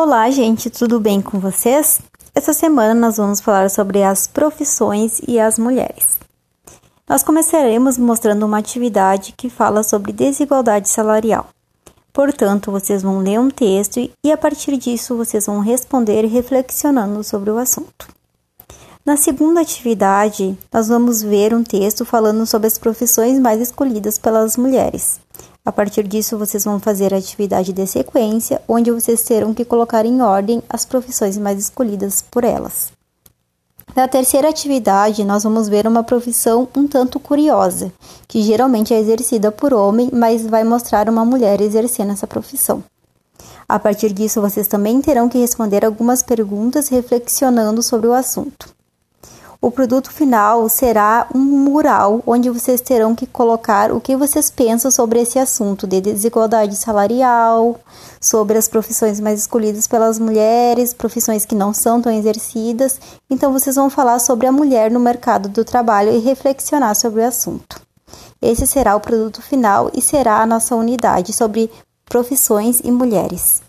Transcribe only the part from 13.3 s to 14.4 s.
um texto e a